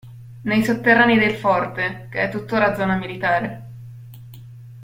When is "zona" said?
2.73-2.95